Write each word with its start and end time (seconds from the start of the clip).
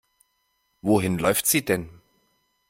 Wohin 0.81 1.19
läuft 1.19 1.45
sie 1.45 1.63
denn? 1.63 2.01